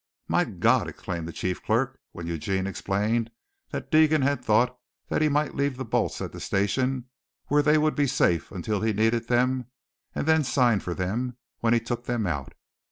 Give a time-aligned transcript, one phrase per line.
[0.27, 3.29] "My God!" exclaimed the chief clerk, when Eugene explained
[3.69, 4.75] that Deegan had thought
[5.09, 7.05] that he might leave the bolts at the station
[7.49, 9.67] where they would be safe until he needed them
[10.15, 12.53] and then sign for them when he took them out.